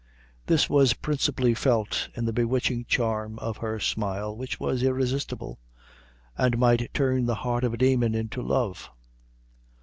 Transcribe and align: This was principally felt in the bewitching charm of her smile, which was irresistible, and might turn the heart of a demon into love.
This 0.47 0.67
was 0.67 0.93
principally 0.95 1.53
felt 1.53 2.09
in 2.15 2.25
the 2.25 2.33
bewitching 2.33 2.85
charm 2.87 3.37
of 3.37 3.57
her 3.57 3.79
smile, 3.79 4.35
which 4.35 4.59
was 4.59 4.81
irresistible, 4.81 5.59
and 6.35 6.57
might 6.57 6.91
turn 6.91 7.27
the 7.27 7.35
heart 7.45 7.63
of 7.63 7.75
a 7.75 7.77
demon 7.77 8.15
into 8.15 8.41
love. 8.41 8.89